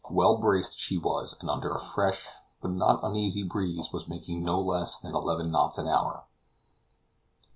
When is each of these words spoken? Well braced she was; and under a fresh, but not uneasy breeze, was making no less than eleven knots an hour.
Well 0.09 0.39
braced 0.39 0.79
she 0.79 0.97
was; 0.97 1.37
and 1.39 1.47
under 1.47 1.69
a 1.69 1.79
fresh, 1.79 2.27
but 2.59 2.71
not 2.71 3.03
uneasy 3.03 3.43
breeze, 3.43 3.93
was 3.93 4.07
making 4.07 4.43
no 4.43 4.59
less 4.59 4.97
than 4.97 5.13
eleven 5.13 5.51
knots 5.51 5.77
an 5.77 5.87
hour. 5.87 6.23